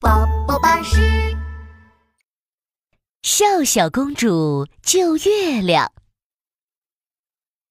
[0.00, 1.36] 宝宝巴士。
[3.22, 5.92] 笑笑公主救月亮。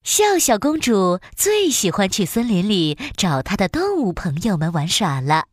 [0.03, 5.47] 笑笑公主最喜欢去森林里找她的动物朋友们玩耍了。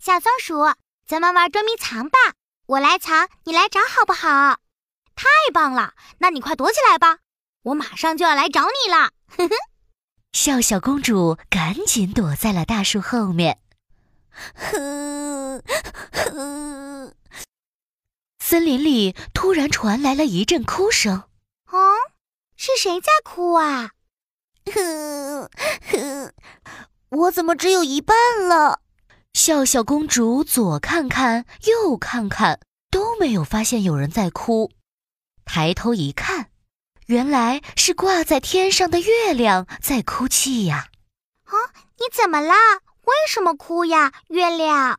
[0.00, 0.74] 小松鼠，
[1.06, 2.18] 咱们玩捉迷藏吧，
[2.66, 4.58] 我来藏，你来找，好不好？
[5.14, 7.18] 太棒了，那你快躲起来吧，
[7.62, 9.12] 我马上就要来找你了。
[9.28, 9.54] 呵呵。
[10.32, 13.60] 笑笑公主赶紧躲在了大树后面。
[18.38, 21.24] 森林里突然传来了一阵哭声。
[21.70, 21.96] 哦，
[22.56, 23.90] 是谁在哭啊？
[24.72, 25.50] 哼
[25.90, 26.32] 哼，
[27.08, 28.16] 我怎么只有一半
[28.48, 28.80] 了？
[29.32, 32.60] 笑笑公主左看看，右看看，
[32.90, 34.72] 都没有发现有人在哭。
[35.44, 36.50] 抬头一看，
[37.06, 40.88] 原来是挂在天上的月亮在哭泣呀！
[41.44, 41.52] 啊，
[41.98, 42.54] 你怎么了？
[43.06, 44.98] 为什么哭呀，月亮？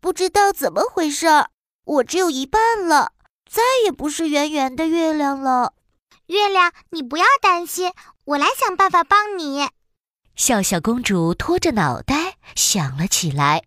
[0.00, 1.50] 不知道怎么回事儿，
[1.84, 3.12] 我只有一半了，
[3.48, 5.74] 再也不是圆圆的月亮了。
[6.26, 7.92] 月亮，你不要担心，
[8.24, 9.68] 我来想办法帮你。
[10.34, 13.62] 笑笑公主托着脑袋想了起来。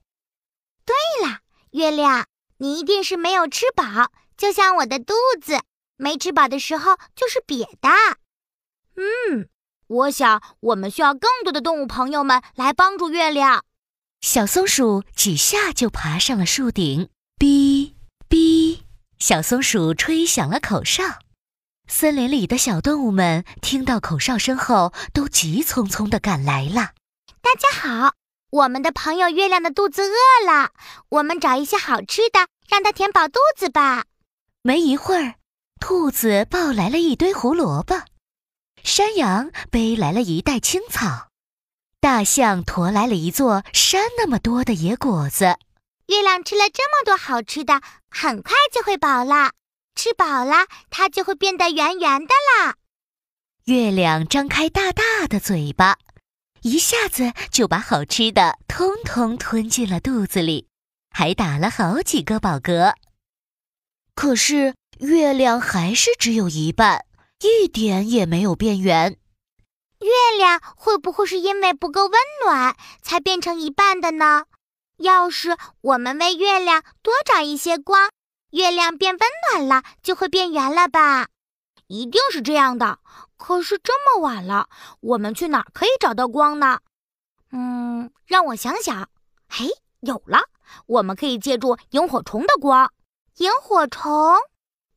[0.85, 1.39] 对了，
[1.71, 2.25] 月亮，
[2.57, 5.61] 你一定是没有吃饱，就像我的肚子。
[5.95, 7.89] 没吃饱的时候就是瘪的。
[9.91, 13.65] 嗯，我想我们需要更多的动物朋友们来帮助月亮。
[14.21, 17.93] 小松鼠几下就爬上了树顶，哔
[18.29, 18.81] 哔，
[19.19, 21.03] 小松鼠吹响了口哨。
[21.87, 26.91] 森林里的小动物们听到口哨声后，都急匆匆地赶来了。
[27.41, 28.13] 大家好，
[28.51, 30.69] 我们的朋友月亮的肚子饿了，
[31.09, 34.05] 我们找一些好吃的，让它填饱肚子吧。
[34.61, 35.35] 没一会儿。
[35.81, 37.95] 兔子抱来了一堆胡萝卜，
[38.83, 41.29] 山羊背来了一袋青草，
[41.99, 45.57] 大象驮来了一座山那么多的野果子。
[46.07, 49.51] 月亮吃了这么多好吃的，很快就会饱了。
[49.95, 52.75] 吃饱了，它就会变得圆圆的啦。
[53.65, 55.97] 月亮张开大大的嘴巴，
[56.61, 60.67] 一下子就把好吃的通通吞进了肚子里，
[61.11, 62.95] 还打了好几个饱嗝。
[64.15, 64.73] 可是。
[64.99, 67.05] 月亮还是只有一半，
[67.41, 69.17] 一点也没有变圆。
[69.99, 72.11] 月亮会不会是因为不够温
[72.45, 74.45] 暖才变成一半的呢？
[74.97, 78.09] 要是我们为月亮多找一些光，
[78.51, 81.27] 月亮变温暖了，就会变圆了吧？
[81.87, 82.99] 一定是这样的。
[83.37, 84.69] 可是这么晚了，
[84.99, 86.79] 我们去哪儿可以找到光呢？
[87.51, 89.09] 嗯，让我想想。
[89.47, 89.67] 嘿，
[90.01, 90.47] 有了，
[90.85, 92.91] 我们可以借助萤火虫的光。
[93.37, 94.35] 萤火虫。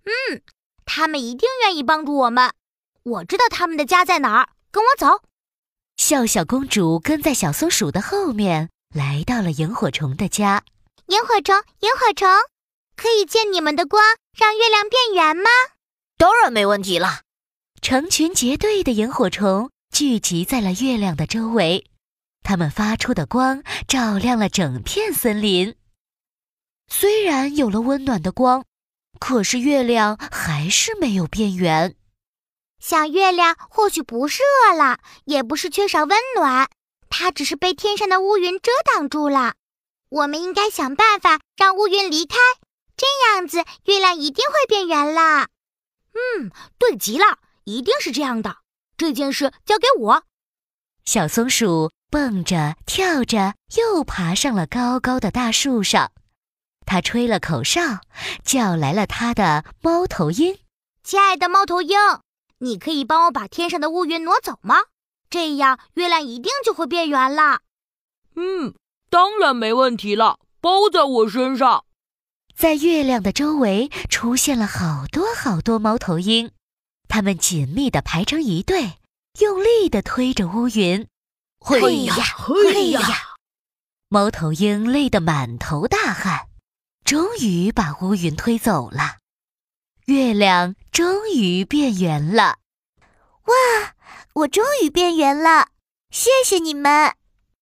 [0.05, 0.43] 嗯，
[0.85, 2.53] 他们一定愿意帮助我们。
[3.03, 5.23] 我知道他们的家在哪儿，跟我走。
[5.97, 10.65] 笑笑公主跟在小松鼠的后面，来到了萤火虫的家。
[11.07, 12.29] 萤火虫，萤火虫，
[12.97, 14.03] 可以借你们的光
[14.37, 15.51] 让月亮变圆吗？
[16.17, 17.21] 当然没问题了。
[17.83, 21.91] 成群结队的萤火虫聚集在了月亮的周围，
[22.43, 25.75] 它们发出的光照亮了整片森林。
[26.89, 28.65] 虽然有了温暖的光。
[29.19, 31.95] 可是月亮还是没有变圆。
[32.81, 36.69] 小月亮或许不是饿了，也不是缺少温暖，
[37.09, 39.55] 它只是被天上的乌云遮挡住了。
[40.11, 42.37] 我们应该想办法让乌云离开，
[42.97, 45.49] 这样子月亮一定会变圆了。
[46.13, 48.59] 嗯，对极了，一定是这样的。
[48.97, 50.23] 这件事交给我。
[51.05, 56.13] 小松鼠蹦着跳着，又爬上了高高的大树上。
[56.87, 58.01] 他吹了口哨，
[58.45, 60.59] 叫来了他的猫头鹰。
[61.03, 61.99] 亲爱的猫头鹰，
[62.59, 64.77] 你可以帮我把天上的乌云挪走吗？
[65.29, 67.61] 这样月亮一定就会变圆了。
[68.37, 68.75] 嗯，
[69.11, 71.85] 当然没问题了，包在我身上。
[72.57, 76.53] 在月亮的周围出现了好多好多猫头鹰，
[77.09, 78.99] 它们紧密地排成一队，
[79.41, 81.07] 用力地推着乌云。
[81.59, 83.01] 嘿呀，嘿呀！
[84.09, 86.47] 猫头鹰累得满头大汗。
[87.05, 89.19] 终于把乌云推走了，
[90.07, 92.57] 月亮终于变圆了。
[93.45, 93.55] 哇，
[94.33, 95.69] 我终于变圆了！
[96.11, 97.15] 谢谢你们。